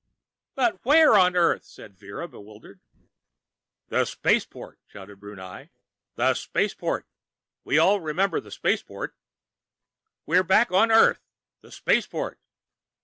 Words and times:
"But 0.55 0.83
where 0.83 1.13
on 1.13 1.35
Earth?" 1.35 1.63
said 1.63 1.95
Vera, 1.95 2.27
bewildered. 2.27 2.79
"The 3.89 4.05
Spaceport!" 4.05 4.79
shouted 4.87 5.19
Brunei. 5.19 5.69
"The 6.15 6.33
Spaceport! 6.33 7.05
We 7.63 7.77
all 7.77 8.01
remember 8.01 8.39
the 8.39 8.49
Spaceport." 8.49 9.15
"We're 10.25 10.41
back 10.41 10.71
on 10.71 10.89
Earth! 10.91 11.21
The 11.61 11.71
Spaceport!" 11.71 12.39